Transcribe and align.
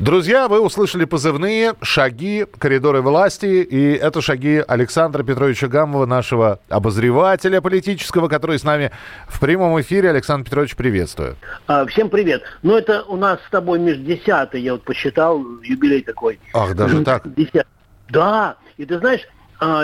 Друзья, 0.00 0.48
вы 0.48 0.60
услышали 0.60 1.04
позывные 1.04 1.74
«Шаги 1.82 2.46
коридоры 2.58 3.02
власти». 3.02 3.62
И 3.62 3.92
это 3.92 4.22
шаги 4.22 4.64
Александра 4.66 5.22
Петровича 5.22 5.68
Гамова, 5.68 6.06
нашего 6.06 6.58
обозревателя 6.70 7.60
политического, 7.60 8.28
который 8.28 8.58
с 8.58 8.64
нами 8.64 8.92
в 9.28 9.38
прямом 9.38 9.78
эфире. 9.82 10.08
Александр 10.08 10.46
Петрович, 10.46 10.74
приветствую. 10.74 11.36
А, 11.66 11.84
Всем 11.84 12.08
привет. 12.08 12.42
Ну, 12.62 12.78
это 12.78 13.02
у 13.02 13.18
нас 13.18 13.40
с 13.46 13.50
тобой 13.50 13.78
между 13.78 14.02
десятый, 14.04 14.62
я 14.62 14.72
вот 14.72 14.84
посчитал, 14.84 15.44
юбилей 15.62 16.00
такой. 16.00 16.40
Ах, 16.54 16.74
даже 16.74 17.04
так? 17.04 17.22
Десят- 17.34 17.66
Да, 18.08 18.56
и 18.78 18.86
ты 18.86 18.98
знаешь, 19.00 19.20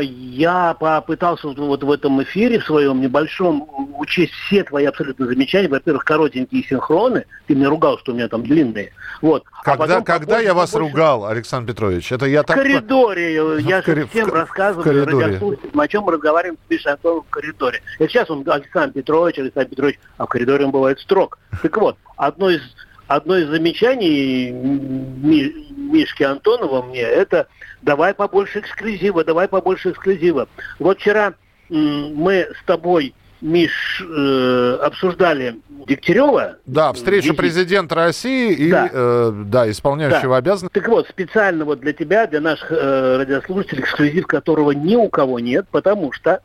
я 0.01 0.75
попытался 0.75 1.49
вот- 1.49 1.59
вот 1.59 1.85
в 1.85 1.91
этом 1.91 2.23
эфире 2.23 2.59
в 2.61 2.65
своем 2.65 3.01
небольшом 3.01 3.69
учесть 3.99 4.33
все 4.33 4.65
твои 4.65 4.87
абсолютно 4.87 5.27
замечания. 5.27 5.69
Во-первых, 5.69 6.05
коротенькие 6.05 6.63
синхроны. 6.65 7.25
Ты 7.47 7.55
меня 7.55 7.69
ругал, 7.69 7.99
что 7.99 8.13
у 8.13 8.15
меня 8.15 8.29
там 8.29 8.43
длинные. 8.43 8.93
Вот. 9.23 9.45
А 9.53 9.63
Когда, 9.65 9.87
потом 9.87 10.05
когда 10.05 10.37
побольше- 10.41 10.45
я 10.45 10.55
вас 10.55 10.71
побольше- 10.75 10.79
ругал, 10.79 11.27
Александр 11.27 11.73
Петрович? 11.73 12.11
Это 12.11 12.27
я 12.27 12.43
В 12.43 12.47
так... 12.47 12.57
коридоре. 12.57 13.35
Я 13.35 13.83
В 13.83 13.87
же 13.87 14.07
всем 14.07 14.29
в 14.31 14.33
рассказываю, 14.35 15.05
радиослушателям, 15.07 15.81
о 15.81 15.89
чем 15.89 16.03
мы 16.05 16.13
разговариваем 16.13 16.59
с 16.67 16.71
Мишей 16.71 16.93
Антоновым 16.93 17.25
в 17.25 17.31
коридоре. 17.31 17.83
И 17.99 18.07
сейчас 18.09 18.31
он 18.31 18.45
Александр 18.49 18.95
Петрович, 18.95 19.39
Александр 19.39 19.69
Петрович, 19.71 19.99
а 20.17 20.25
в 20.25 20.29
коридоре 20.29 20.65
он 20.65 20.71
бывает 20.71 20.99
строг. 21.01 21.39
Так 21.63 21.77
вот, 21.77 21.97
одно 22.17 22.51
из, 22.51 22.63
одно 23.09 23.37
из 23.39 23.49
замечаний 23.49 24.51
Ми- 24.51 25.67
Мишки 25.77 26.23
Антонова 26.23 26.83
мне, 26.83 27.01
это 27.01 27.47
давай 27.83 28.15
побольше 28.15 28.61
эксклюзива, 28.61 29.25
давай 29.25 29.49
побольше 29.49 29.91
эксклюзива. 29.91 30.49
Вот 30.79 30.99
вчера 30.99 31.35
мы 31.69 32.49
с 32.61 32.65
тобой, 32.67 33.15
Миш, 33.41 34.03
э, 34.03 34.79
обсуждали 34.83 35.57
Дегтярева. 35.87 36.57
Да, 36.65 36.93
встреча 36.95 37.27
Визит. 37.27 37.37
президента 37.37 37.95
России 37.95 38.53
и, 38.53 38.71
Да. 38.71 38.89
э, 38.91 39.33
да, 39.47 39.71
исполняющего 39.71 40.33
Да. 40.33 40.37
обязанности. 40.39 40.75
Так 40.75 40.89
вот, 40.89 41.07
специально 41.09 41.65
вот 41.65 41.81
для 41.81 41.93
тебя, 41.93 42.27
для 42.27 42.41
наших 42.41 42.73
э, 42.73 43.17
радиослушателей, 43.19 43.83
эксклюзив 43.83 44.27
которого 44.27 44.71
ни 44.73 44.97
у 44.97 45.09
кого 45.09 45.39
нет, 45.39 45.67
потому 45.71 46.13
что 46.13 46.41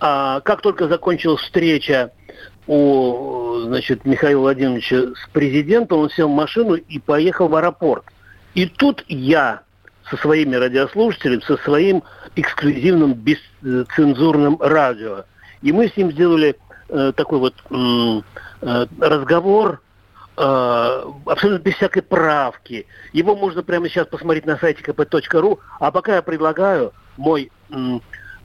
а, 0.00 0.40
как 0.42 0.60
только 0.60 0.86
закончилась 0.86 1.40
встреча 1.42 2.12
у 2.68 3.60
значит, 3.64 4.04
Михаила 4.04 4.42
Владимировича 4.42 5.14
с 5.14 5.28
президентом, 5.32 6.00
он 6.00 6.10
сел 6.10 6.28
в 6.28 6.34
машину 6.34 6.74
и 6.74 6.98
поехал 6.98 7.48
в 7.48 7.56
аэропорт. 7.56 8.04
И 8.54 8.66
тут 8.66 9.04
я 9.08 9.62
со 10.10 10.16
своими 10.16 10.54
радиослушателями, 10.54 11.40
со 11.40 11.56
своим 11.58 12.02
эксклюзивным 12.36 13.14
бесцензурным 13.14 14.58
радио. 14.60 15.24
И 15.62 15.72
мы 15.72 15.88
с 15.88 15.96
ним 15.96 16.12
сделали 16.12 16.56
э, 16.88 17.12
такой 17.16 17.38
вот 17.38 17.54
э, 17.70 18.86
разговор, 19.00 19.80
э, 20.36 21.04
абсолютно 21.26 21.64
без 21.64 21.74
всякой 21.74 22.02
правки. 22.02 22.86
Его 23.12 23.34
можно 23.34 23.62
прямо 23.62 23.88
сейчас 23.88 24.06
посмотреть 24.06 24.46
на 24.46 24.56
сайте 24.58 24.82
kp.ru. 24.82 25.58
А 25.80 25.90
пока 25.90 26.16
я 26.16 26.22
предлагаю 26.22 26.92
мой 27.16 27.50
э, 27.70 27.98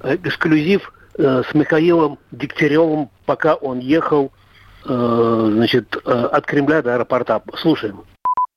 эксклюзив 0.04 0.92
э, 1.18 1.44
с 1.50 1.54
Михаилом 1.54 2.20
Дегтяревым, 2.32 3.10
пока 3.26 3.56
он 3.56 3.80
ехал 3.80 4.32
э, 4.86 5.50
значит, 5.52 5.96
э, 5.96 6.10
от 6.10 6.46
Кремля 6.46 6.82
до 6.82 6.96
аэропорта. 6.96 7.42
Слушаем. 7.56 8.04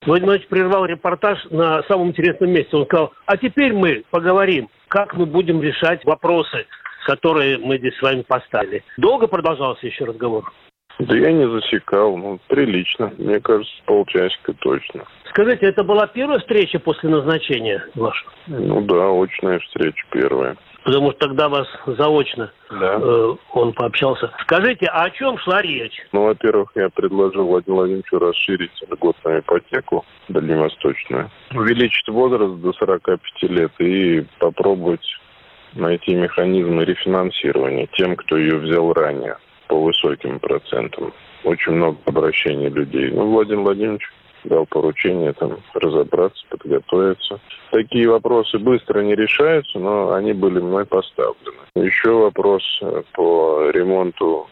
Владимир 0.04 0.28
Владимирович 0.28 0.48
прервал 0.48 0.84
репортаж 0.84 1.44
на 1.50 1.82
самом 1.84 2.08
интересном 2.08 2.50
месте. 2.50 2.76
Он 2.76 2.84
сказал, 2.86 3.12
а 3.26 3.36
теперь 3.36 3.72
мы 3.72 4.04
поговорим, 4.10 4.68
как 4.88 5.14
мы 5.14 5.26
будем 5.26 5.60
решать 5.60 6.04
вопросы, 6.04 6.66
которые 7.06 7.58
мы 7.58 7.78
здесь 7.78 7.96
с 7.96 8.02
вами 8.02 8.22
поставили. 8.22 8.84
Долго 8.96 9.26
продолжался 9.26 9.86
еще 9.86 10.04
разговор? 10.04 10.52
Да 10.98 11.14
я 11.16 11.30
не 11.32 11.48
засекал, 11.48 12.16
ну, 12.16 12.38
прилично. 12.48 13.12
Мне 13.18 13.38
кажется, 13.40 13.72
полчасика 13.84 14.54
точно. 14.54 15.04
Скажите, 15.30 15.66
это 15.66 15.84
была 15.84 16.06
первая 16.06 16.38
встреча 16.38 16.78
после 16.78 17.10
назначения 17.10 17.84
вашего? 17.94 18.32
Ну 18.46 18.80
да, 18.80 19.10
очная 19.10 19.58
встреча 19.58 20.06
первая. 20.10 20.56
Потому 20.84 21.10
что 21.10 21.26
тогда 21.26 21.48
вас 21.48 21.66
заочно 21.86 22.50
Да. 22.70 22.98
э, 23.02 23.34
он 23.52 23.72
пообщался. 23.72 24.30
Скажите, 24.42 24.86
а 24.86 25.02
о 25.02 25.10
чем 25.10 25.36
шла 25.38 25.60
речь? 25.60 25.98
Ну, 26.12 26.22
во-первых, 26.24 26.70
я 26.76 26.88
предложил 26.88 27.44
Владимиру 27.44 27.78
Владимировичу 27.80 28.18
расширить 28.18 28.70
льгот 28.88 29.16
на 29.24 29.40
ипотеку 29.40 30.04
дальневосточную, 30.28 31.28
увеличить 31.52 32.08
возраст 32.08 32.54
до 32.62 32.72
45 32.72 33.20
лет 33.50 33.72
и 33.80 34.24
попробовать 34.38 35.04
найти 35.74 36.14
механизмы 36.14 36.84
рефинансирования 36.84 37.88
тем, 37.98 38.14
кто 38.16 38.38
ее 38.38 38.56
взял 38.58 38.92
ранее 38.92 39.36
по 39.68 39.80
высоким 39.80 40.38
процентам. 40.38 41.12
Очень 41.44 41.72
много 41.72 41.98
обращений 42.06 42.68
людей. 42.68 43.10
Ну, 43.12 43.30
Владимир 43.30 43.60
Владимирович 43.60 44.10
дал 44.44 44.66
поручение 44.66 45.32
там 45.32 45.58
разобраться, 45.74 46.44
подготовиться. 46.48 47.40
Такие 47.70 48.08
вопросы 48.08 48.58
быстро 48.58 49.00
не 49.00 49.14
решаются, 49.14 49.78
но 49.78 50.12
они 50.12 50.32
были 50.32 50.60
мной 50.60 50.86
поставлены. 50.86 51.56
Еще 51.74 52.10
вопрос 52.10 52.62
э, 52.82 53.02
по 53.12 53.70
ремонту 53.70 54.48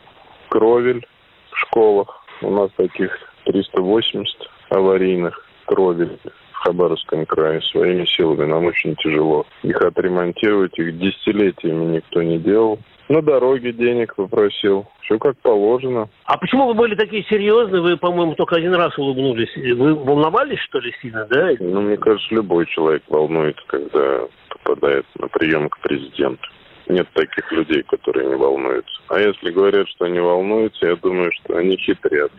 кровель 0.49 1.07
в 1.51 1.59
школах. 1.59 2.25
У 2.43 2.51
нас 2.51 2.71
таких 2.77 3.17
380 3.45 4.49
аварийных 4.71 5.47
кровель 5.67 6.19
в 6.55 6.59
Хабаровском 6.65 7.27
крае. 7.27 7.61
Своими 7.63 8.05
силами 8.07 8.47
нам 8.47 8.65
очень 8.65 8.95
тяжело. 8.97 9.47
Их 9.63 9.81
отремонтировать, 9.81 10.79
их 10.79 10.99
десятилетиями 10.99 11.97
никто 11.97 12.23
не 12.23 12.39
делал. 12.39 12.79
На 13.09 13.21
дороге 13.21 13.73
денег 13.73 14.15
попросил. 14.15 14.87
Все 15.03 15.19
как 15.19 15.37
положено. 15.39 16.09
А 16.25 16.39
почему 16.39 16.67
вы 16.67 16.75
были 16.75 16.95
такие 16.95 17.23
серьезные? 17.25 17.83
Вы, 17.83 17.97
по-моему, 17.99 18.35
только 18.35 18.57
один 18.57 18.75
раз 18.75 18.97
улыбнулись. 18.99 19.55
Вы 19.57 19.95
волновались, 19.95 20.61
что 20.61 20.79
ли, 20.79 20.95
сильно, 21.03 21.27
да? 21.27 21.51
Ну, 21.61 21.83
мне 21.83 21.99
кажется, 21.99 22.35
любой 22.35 22.67
человек 22.67 23.03
волнуется, 23.09 23.63
когда 23.67 24.21
попадает 24.49 25.05
на 25.19 25.29
прием 25.29 25.69
к 25.69 25.79
президенту. 25.81 26.49
Нет 26.87 27.09
таких 27.15 27.51
людей, 27.53 27.83
которые 27.83 28.29
не 28.29 28.37
волнуются. 28.37 29.01
А 29.09 29.19
если 29.19 29.51
говорят, 29.51 29.89
что 29.89 30.07
они 30.07 30.21
волнуются, 30.21 30.87
я 30.87 30.97
думаю, 30.97 31.31
что 31.33 31.57
они 31.57 31.77
хитрят. 31.77 32.33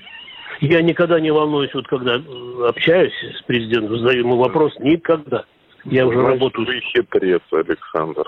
Я 0.61 0.81
никогда 0.81 1.19
не 1.19 1.31
волнуюсь, 1.31 1.73
вот 1.73 1.87
когда 1.87 2.15
э, 2.15 2.67
общаюсь 2.67 3.13
с 3.37 3.41
президентом, 3.43 3.99
задаю 3.99 4.19
ему 4.19 4.37
вопрос, 4.37 4.73
никогда. 4.79 5.45
Я 5.85 6.07
уже 6.07 6.19
Значит, 6.19 6.33
работаю. 6.33 6.67
Вы 6.67 6.79
хитрец, 6.81 7.41
Александр. 7.51 8.27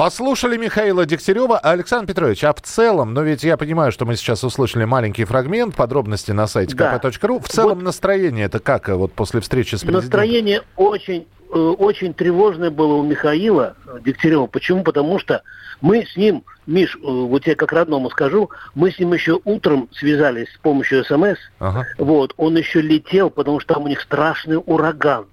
Послушали 0.00 0.56
Михаила 0.56 1.04
Дегтярева. 1.04 1.58
Александр 1.58 2.06
Петрович, 2.06 2.42
а 2.42 2.54
в 2.54 2.62
целом, 2.62 3.12
но 3.12 3.20
ведь 3.20 3.44
я 3.44 3.58
понимаю, 3.58 3.92
что 3.92 4.06
мы 4.06 4.16
сейчас 4.16 4.42
услышали 4.42 4.86
маленький 4.86 5.24
фрагмент, 5.24 5.76
подробности 5.76 6.30
на 6.30 6.46
сайте 6.46 6.74
Да. 6.74 6.96
kp.ru. 6.96 7.38
В 7.38 7.48
целом 7.48 7.84
настроение 7.84 8.46
это 8.46 8.60
как 8.60 8.88
э, 8.88 8.94
вот 8.94 9.12
после 9.12 9.42
встречи 9.42 9.74
с 9.74 9.80
президентом? 9.80 10.04
Настроение 10.04 10.62
очень, 10.76 11.26
э, 11.52 11.54
очень 11.54 12.14
тревожное 12.14 12.70
было 12.70 12.94
у 12.94 13.02
Михаила 13.02 13.76
э, 13.86 13.98
Дегтярева. 14.02 14.46
Почему? 14.46 14.84
Потому 14.84 15.18
что 15.18 15.42
мы 15.82 16.06
с 16.06 16.16
ним, 16.16 16.44
Миш, 16.66 16.96
вот 17.02 17.46
я 17.46 17.54
как 17.54 17.70
родному 17.70 18.08
скажу, 18.08 18.48
мы 18.74 18.92
с 18.92 18.98
ним 18.98 19.12
еще 19.12 19.38
утром 19.44 19.86
связались 19.92 20.48
с 20.54 20.58
помощью 20.62 21.04
СМС. 21.04 21.36
Ага. 21.58 21.86
Вот, 21.98 22.32
он 22.38 22.56
еще 22.56 22.80
летел, 22.80 23.28
потому 23.28 23.60
что 23.60 23.74
там 23.74 23.84
у 23.84 23.88
них 23.88 24.00
страшный 24.00 24.62
ураган. 24.64 25.26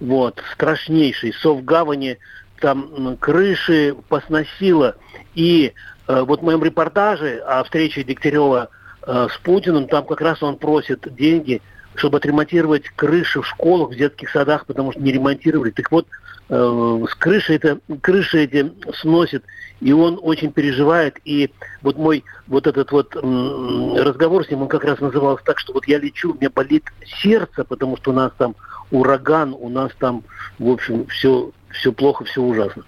Вот, 0.00 0.42
страшнейший. 0.52 1.32
Совгавани 1.32 2.18
там 2.60 3.16
крыши 3.16 3.96
посносило. 4.08 4.96
И 5.34 5.72
э, 6.06 6.20
вот 6.22 6.40
в 6.40 6.44
моем 6.44 6.62
репортаже 6.62 7.38
о 7.38 7.64
встрече 7.64 8.04
Дегтярева 8.04 8.68
э, 9.02 9.28
с 9.30 9.36
Путиным, 9.38 9.88
там 9.88 10.04
как 10.04 10.20
раз 10.20 10.42
он 10.42 10.56
просит 10.56 11.12
деньги, 11.14 11.62
чтобы 11.94 12.18
отремонтировать 12.18 12.84
крыши 12.96 13.40
в 13.42 13.46
школах, 13.46 13.90
в 13.90 13.96
детских 13.96 14.30
садах, 14.30 14.66
потому 14.66 14.92
что 14.92 15.00
не 15.00 15.12
ремонтировали. 15.12 15.70
Так 15.70 15.90
вот, 15.90 16.06
э, 16.48 17.04
крыши 17.18 17.54
это, 17.54 17.78
крыши 18.00 18.44
эти 18.44 18.72
сносит, 18.94 19.44
и 19.80 19.92
он 19.92 20.18
очень 20.22 20.52
переживает. 20.52 21.18
И 21.24 21.50
вот 21.82 21.96
мой 21.96 22.24
вот 22.46 22.66
этот 22.66 22.92
вот 22.92 23.14
м, 23.16 23.96
разговор 23.96 24.44
с 24.44 24.50
ним, 24.50 24.62
он 24.62 24.68
как 24.68 24.84
раз 24.84 25.00
назывался 25.00 25.44
так, 25.44 25.58
что 25.58 25.72
вот 25.72 25.86
я 25.88 25.98
лечу, 25.98 26.32
у 26.32 26.34
меня 26.34 26.50
болит 26.50 26.84
сердце, 27.22 27.64
потому 27.64 27.96
что 27.96 28.10
у 28.10 28.14
нас 28.14 28.32
там 28.38 28.54
ураган, 28.90 29.54
у 29.58 29.68
нас 29.68 29.90
там, 29.98 30.22
в 30.58 30.68
общем, 30.68 31.06
все, 31.08 31.50
все 31.70 31.92
плохо, 31.92 32.24
все 32.24 32.40
ужасно. 32.42 32.84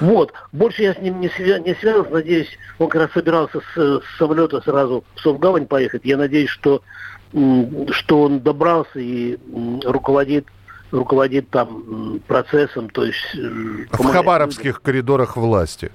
Вот. 0.00 0.32
Больше 0.52 0.82
я 0.82 0.94
с 0.94 0.98
ним 0.98 1.20
не, 1.20 1.28
свя- 1.28 1.60
не 1.60 1.74
связан. 1.74 2.06
Надеюсь, 2.10 2.48
он 2.78 2.88
как 2.88 3.02
раз 3.02 3.12
собирался 3.12 3.60
с, 3.74 3.76
с 3.76 4.02
самолета 4.18 4.60
сразу 4.62 5.04
в 5.14 5.20
Совгавань 5.20 5.66
поехать. 5.66 6.02
Я 6.04 6.16
надеюсь, 6.16 6.50
что, 6.50 6.82
что 7.32 8.22
он 8.22 8.40
добрался 8.40 8.98
и 8.98 9.38
руководит 9.84 10.46
руководит 10.90 11.48
там 11.48 12.20
процессом, 12.26 12.90
то 12.90 13.04
есть... 13.04 13.16
э, 13.34 13.86
В 13.92 14.04
хабаровских 14.04 14.82
коридорах 14.82 15.38
власти. 15.38 15.90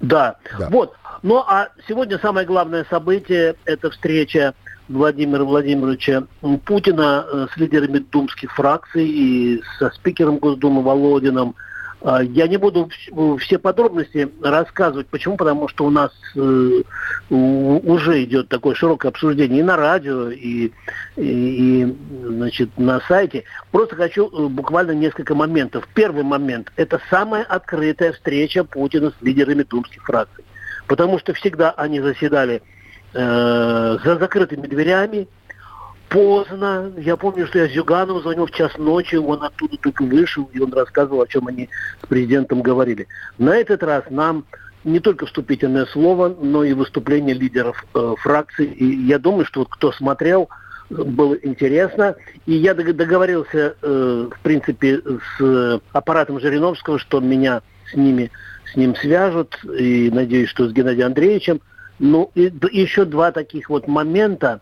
да. 0.00 0.36
Да. 0.58 0.68
Вот. 0.70 0.96
Ну, 1.22 1.38
а 1.38 1.68
сегодня 1.86 2.18
самое 2.18 2.44
главное 2.44 2.84
событие– 2.90 3.54
это 3.64 3.90
встреча 3.90 4.54
Владимира 4.88 5.44
Владимировича 5.44 6.24
Путина 6.64 7.24
э, 7.32 7.46
с 7.54 7.56
лидерами 7.56 7.98
думских 7.98 8.52
фракций 8.52 9.06
и 9.06 9.62
со 9.78 9.90
спикером 9.90 10.38
Госдумы 10.38 10.82
Володиным– 10.82 11.54
я 12.04 12.48
не 12.48 12.58
буду 12.58 12.90
все 13.38 13.58
подробности 13.58 14.28
рассказывать. 14.42 15.06
Почему? 15.06 15.38
Потому 15.38 15.68
что 15.68 15.86
у 15.86 15.90
нас 15.90 16.12
э, 16.36 16.82
уже 17.30 18.24
идет 18.24 18.48
такое 18.48 18.74
широкое 18.74 19.10
обсуждение 19.10 19.60
и 19.60 19.62
на 19.62 19.76
радио, 19.76 20.30
и, 20.30 20.70
и, 21.16 21.96
значит, 22.26 22.76
на 22.76 23.00
сайте. 23.08 23.44
Просто 23.70 23.96
хочу 23.96 24.28
э, 24.28 24.48
буквально 24.48 24.90
несколько 24.90 25.34
моментов. 25.34 25.88
Первый 25.94 26.24
момент– 26.24 26.70
это 26.76 27.00
самая 27.08 27.42
открытая 27.44 28.12
встреча 28.12 28.64
Путина 28.64 29.10
с 29.10 29.22
лидерами 29.22 29.62
думских 29.62 30.02
фракций. 30.04 30.44
Потому 30.86 31.18
что 31.18 31.32
всегда 31.32 31.70
они 31.70 32.00
заседали 32.00 32.60
э, 33.14 33.98
за 34.04 34.18
закрытыми 34.18 34.66
дверями, 34.66 35.26
поздно. 36.14 36.92
Я 36.96 37.16
помню, 37.16 37.46
что 37.48 37.58
я 37.58 37.66
Зюганову 37.66 38.20
звонил 38.20 38.46
в 38.46 38.52
час 38.52 38.78
ночи, 38.78 39.16
он 39.16 39.42
оттуда 39.42 39.76
только 39.78 40.04
вышел, 40.04 40.48
и 40.52 40.60
он 40.60 40.72
рассказывал, 40.72 41.22
о 41.22 41.26
чем 41.26 41.48
они 41.48 41.68
с 42.02 42.06
президентом 42.06 42.62
говорили. 42.62 43.08
На 43.36 43.56
этот 43.56 43.82
раз 43.82 44.04
нам 44.10 44.44
не 44.84 45.00
только 45.00 45.26
вступительное 45.26 45.86
слово, 45.86 46.28
но 46.40 46.62
и 46.62 46.72
выступление 46.72 47.34
лидеров 47.34 47.84
э, 47.94 48.14
фракций. 48.18 48.66
И 48.66 49.06
я 49.06 49.18
думаю, 49.18 49.44
что 49.44 49.60
вот 49.60 49.70
кто 49.70 49.90
смотрел, 49.90 50.48
было 50.88 51.34
интересно. 51.34 52.14
И 52.46 52.52
я 52.52 52.74
договорился, 52.74 53.74
э, 53.82 54.28
в 54.30 54.40
принципе, 54.42 55.00
с 55.38 55.80
аппаратом 55.90 56.38
Жириновского, 56.38 57.00
что 57.00 57.18
меня 57.18 57.62
с 57.90 57.96
ними, 57.96 58.30
с 58.72 58.76
ним 58.76 58.94
свяжут. 58.94 59.58
И 59.64 60.10
надеюсь, 60.12 60.50
что 60.50 60.68
с 60.68 60.72
Геннадием 60.72 61.08
Андреевичем. 61.08 61.60
Ну, 61.98 62.30
и 62.36 62.52
еще 62.70 63.04
два 63.04 63.32
таких 63.32 63.68
вот 63.68 63.88
момента. 63.88 64.60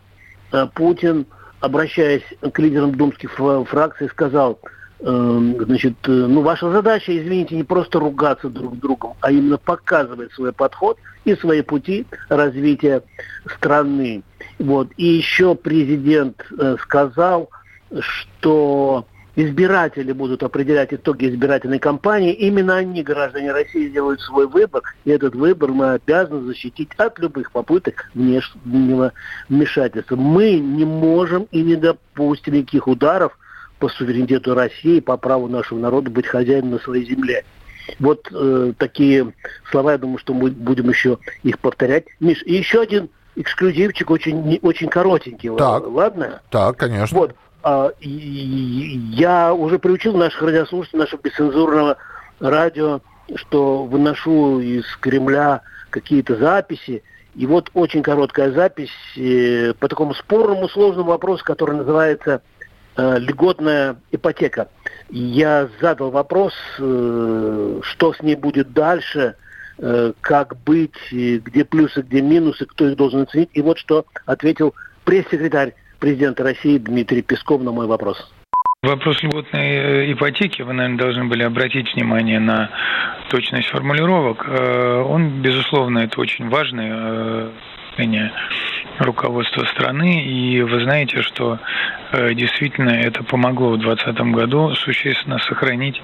Э, 0.51 0.67
Путин 0.73 1.27
обращаясь 1.63 2.25
к 2.53 2.59
лидерам 2.59 2.95
думских 2.95 3.33
фракций, 3.33 4.09
сказал, 4.09 4.59
э, 4.99 5.55
значит, 5.61 5.95
э, 6.07 6.11
ну, 6.11 6.43
ваша 6.43 6.71
задача, 6.71 7.17
извините, 7.17 7.55
не 7.55 7.63
просто 7.63 8.01
ругаться 8.01 8.51
друг 8.51 8.75
с 8.75 8.79
другом, 8.79 9.15
а 9.21 9.31
именно 9.31 9.59
показывать 9.59 10.33
свой 10.33 10.53
подход 10.53 10.99
и 11.25 11.37
свои 11.37 11.63
пути 11.63 12.05
развития 12.29 13.03
страны. 13.47 14.23
Вот. 14.59 14.89
И 14.97 15.07
еще 15.07 15.55
президент 15.55 16.45
э, 16.59 16.77
сказал, 16.81 17.49
что 18.01 19.07
избиратели 19.37 20.13
будут 20.13 20.43
определять 20.43 20.93
итоги 20.93 21.29
избирательной 21.29 21.79
кампании. 21.79 22.33
Именно 22.33 22.77
они, 22.77 23.03
граждане 23.03 23.53
России, 23.53 23.89
делают 23.89 24.21
свой 24.21 24.47
выбор. 24.47 24.83
И 25.05 25.11
этот 25.11 25.35
выбор 25.35 25.71
мы 25.71 25.93
обязаны 25.93 26.43
защитить 26.47 26.91
от 26.97 27.19
любых 27.19 27.53
попыток 27.53 28.11
внешнего 28.15 29.13
вмешательства. 29.49 30.17
Мы 30.17 30.59
не 30.59 30.85
можем 30.85 31.49
и 31.51 31.63
не 31.63 31.77
допустим 31.77 32.55
никаких 32.55 32.87
ударов 32.89 33.39
по 33.79 33.89
суверенитету 33.89 34.55
России, 34.55 35.01
по 35.01 35.17
праву 35.17 35.49
нашего 35.49 35.79
народа 35.79 36.11
быть 36.11 36.27
хозяином 36.27 36.73
на 36.73 36.79
своей 36.79 37.05
земле. 37.05 37.45
Вот 37.99 38.29
э, 38.31 38.73
такие 38.79 39.33
слова, 39.71 39.93
я 39.93 39.99
думаю, 39.99 40.19
что 40.19 40.35
мы 40.35 40.51
будем 40.51 40.89
еще 40.89 41.19
их 41.43 41.59
повторять. 41.59 42.05
Миш, 42.21 42.43
и 42.45 42.55
еще 42.55 42.83
один 42.83 43.09
эксклюзивчик, 43.35 44.11
очень, 44.11 44.59
очень 44.63 44.89
коротенький. 44.89 45.51
Так. 45.57 45.87
Ладно? 45.89 46.43
Так, 46.51 46.77
конечно. 46.77 47.19
Вот. 47.19 47.35
А, 47.63 47.93
я 48.01 49.55
уже 49.55 49.79
приучил 49.79 50.17
наших 50.17 50.43
радиослушателей, 50.43 51.01
нашего 51.01 51.21
бесцензурного 51.21 51.97
радио, 52.41 53.01
что 53.37 53.85
выношу 53.85 54.61
из 54.61 54.85
Кремля 54.97 55.63
какие-то 55.91 56.37
записи. 56.37 57.03
И 57.37 57.47
вот 57.47 57.71
очень 57.73 58.03
короткая 58.03 58.51
запись 58.53 58.91
э, 59.17 59.75
по 59.79 59.89
такому 59.89 60.15
спорному, 60.15 60.69
сложному 60.69 61.11
вопросу, 61.11 61.45
который 61.45 61.77
называется 61.77 62.43
э, 62.97 63.19
льготная 63.21 63.97
ипотека. 64.11 64.69
Я 65.09 65.69
задал 65.81 66.11
вопрос, 66.11 66.53
э, 66.79 67.81
что 67.83 68.13
с 68.13 68.21
ней 68.23 68.35
будет 68.35 68.73
дальше, 68.73 69.37
как 70.21 70.55
быть, 70.65 70.95
где 71.11 71.65
плюсы, 71.65 72.03
где 72.03 72.21
минусы, 72.21 72.67
кто 72.67 72.89
их 72.89 72.97
должен 72.97 73.23
оценить. 73.23 73.49
И 73.55 73.63
вот 73.63 73.79
что 73.79 74.05
ответил 74.27 74.75
пресс-секретарь 75.05 75.75
президента 76.03 76.43
России 76.43 76.79
Дмитрий 76.79 77.23
Песков 77.23 77.63
на 77.63 77.71
мой 77.71 77.87
вопрос. 77.87 78.29
Вопрос 78.83 79.23
льготной 79.23 79.69
э, 79.71 80.13
ипотеки, 80.13 80.63
вы, 80.63 80.73
наверное, 80.73 80.99
должны 80.99 81.25
были 81.27 81.45
обратить 81.45 81.95
внимание 81.95 82.41
на 82.41 82.71
точность 83.31 83.69
формулировок. 83.69 84.45
Э, 84.49 85.05
он, 85.09 85.41
безусловно, 85.43 86.01
это 86.01 86.21
очень 86.21 86.49
важное 86.49 87.53
э, 87.99 88.29
руководства 88.99 89.65
страны. 89.67 90.25
И 90.25 90.61
вы 90.63 90.83
знаете, 90.83 91.23
что 91.23 91.59
действительно 92.33 92.91
это 92.91 93.23
помогло 93.23 93.73
в 93.73 93.79
2020 93.79 94.35
году 94.35 94.75
существенно 94.75 95.39
сохранить 95.39 96.03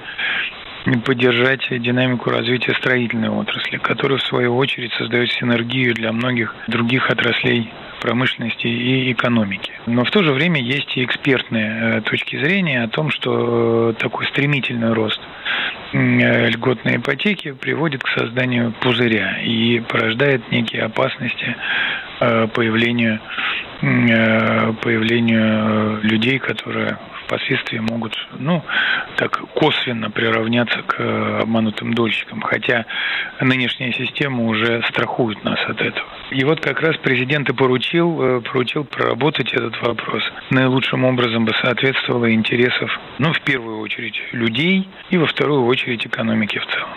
поддержать 1.05 1.67
динамику 1.71 2.31
развития 2.31 2.75
строительной 2.75 3.29
отрасли, 3.29 3.79
которая 3.79 4.19
в 4.19 4.23
свою 4.23 4.57
очередь 4.57 4.93
создает 4.95 5.31
синергию 5.33 5.95
для 5.95 6.13
многих 6.13 6.55
других 6.69 7.11
отраслей 7.11 7.71
промышленности 8.01 8.67
и 8.67 9.13
экономики. 9.13 9.73
Но 9.87 10.05
в 10.05 10.11
то 10.11 10.23
же 10.23 10.33
время 10.33 10.61
есть 10.61 10.97
и 10.97 11.05
экспертные 11.05 11.99
э, 11.99 12.01
точки 12.03 12.37
зрения 12.37 12.85
о 12.85 12.89
том, 12.89 13.11
что 13.11 13.91
э, 13.91 13.95
такой 13.95 14.27
стремительный 14.27 14.93
рост 14.93 15.21
э, 15.93 16.49
льготной 16.49 16.97
ипотеки 16.97 17.53
приводит 17.53 18.03
к 18.03 18.09
созданию 18.09 18.73
пузыря 18.81 19.39
и 19.43 19.81
порождает 19.81 20.51
некие 20.51 20.85
опасности 20.85 21.57
появлению, 22.21 23.21
появлению 23.81 26.01
людей, 26.03 26.41
которые 26.41 26.99
впоследствии 27.29 27.79
могут, 27.79 28.17
ну, 28.39 28.63
так 29.17 29.39
косвенно 29.55 30.11
приравняться 30.11 30.83
к 30.83 30.99
э, 30.99 31.41
обманутым 31.43 31.93
дольщикам, 31.93 32.41
хотя 32.41 32.87
нынешняя 33.41 33.93
система 33.93 34.45
уже 34.47 34.83
страхует 34.89 35.45
нас 35.45 35.59
от 35.69 35.81
этого. 35.81 36.07
И 36.31 36.43
вот 36.45 36.61
как 36.61 36.81
раз 36.81 36.97
президент 36.97 37.51
и 37.51 37.53
поручил, 37.53 38.23
э, 38.23 38.41
поручил 38.41 38.85
проработать 38.85 39.53
этот 39.53 39.81
вопрос. 39.83 40.23
Наилучшим 40.51 41.05
образом 41.05 41.45
бы 41.45 41.53
соответствовало 41.61 42.33
интересов, 42.33 42.91
ну, 43.19 43.33
в 43.33 43.41
первую 43.43 43.81
очередь, 43.81 44.17
людей 44.33 44.89
и 45.11 45.19
во 45.19 45.27
вторую 45.27 45.67
очередь 45.67 46.07
экономики 46.07 46.59
в 46.59 46.67
целом. 46.67 46.89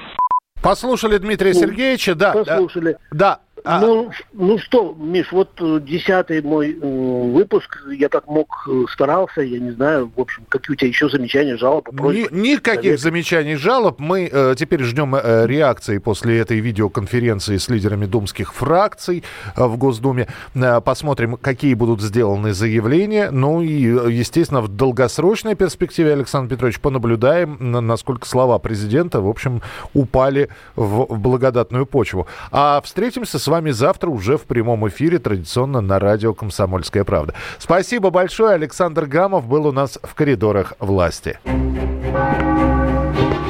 Послушали 0.63 1.17
Дмитрия 1.17 1.53
ну, 1.53 1.59
Сергеевича, 1.59 2.15
да. 2.15 2.33
Послушали. 2.33 2.95
Да, 3.11 3.39
а... 3.63 3.79
Ну, 3.79 4.11
ну 4.33 4.57
что, 4.57 4.95
Миш, 4.97 5.31
вот 5.31 5.49
э, 5.59 5.79
десятый 5.81 6.41
мой 6.41 6.71
э, 6.71 7.31
выпуск, 7.31 7.83
я 7.91 8.09
так 8.09 8.27
мог, 8.27 8.67
э, 8.67 8.85
старался, 8.91 9.41
я 9.41 9.59
не 9.59 9.71
знаю, 9.71 10.11
в 10.15 10.19
общем, 10.19 10.43
какие 10.49 10.73
у 10.73 10.75
тебя 10.75 10.87
еще 10.87 11.09
замечания, 11.09 11.57
жалобы, 11.57 11.91
просьбы? 11.91 12.27
Ни, 12.31 12.51
никаких 12.51 12.83
советы. 12.83 13.01
замечаний, 13.01 13.55
жалоб. 13.55 13.99
Мы 13.99 14.29
э, 14.31 14.55
теперь 14.57 14.83
ждем 14.83 15.15
э, 15.15 15.45
реакции 15.47 15.97
после 15.99 16.39
этой 16.39 16.59
видеоконференции 16.59 17.57
с 17.57 17.69
лидерами 17.69 18.05
думских 18.05 18.53
фракций 18.53 19.23
э, 19.55 19.63
в 19.63 19.77
Госдуме. 19.77 20.27
Э, 20.55 20.81
посмотрим, 20.81 21.37
какие 21.37 21.73
будут 21.73 22.01
сделаны 22.01 22.53
заявления. 22.53 23.29
Ну 23.31 23.61
и, 23.61 23.71
естественно, 23.71 24.61
в 24.61 24.69
долгосрочной 24.69 25.55
перспективе, 25.55 26.13
Александр 26.13 26.55
Петрович, 26.55 26.79
понаблюдаем, 26.79 27.57
насколько 27.59 28.27
слова 28.27 28.57
президента, 28.59 29.21
в 29.21 29.27
общем, 29.27 29.61
упали 29.93 30.49
в, 30.75 31.13
в 31.13 31.19
благодатную 31.19 31.85
почву. 31.85 32.27
А 32.51 32.81
встретимся 32.81 33.37
с 33.37 33.50
вами 33.51 33.71
завтра 33.71 34.09
уже 34.09 34.37
в 34.37 34.43
прямом 34.43 34.87
эфире, 34.87 35.19
традиционно 35.19 35.81
на 35.81 35.99
радио 35.99 36.33
«Комсомольская 36.33 37.03
правда». 37.03 37.35
Спасибо 37.59 38.09
большое. 38.09 38.53
Александр 38.53 39.05
Гамов 39.05 39.45
был 39.45 39.67
у 39.67 39.71
нас 39.73 39.99
в 40.01 40.15
коридорах 40.15 40.73
власти. 40.79 41.37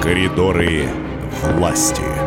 Коридоры 0.02 0.86
власти. 1.44 2.21